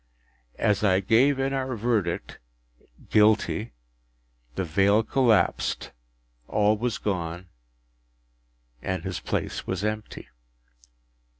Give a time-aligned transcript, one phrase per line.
[0.57, 2.39] As I gave in our verdict,
[3.11, 3.71] “Guilty,”
[4.55, 5.91] the veil collapsed,
[6.47, 7.49] all was gone,
[8.81, 10.27] and his place was empty.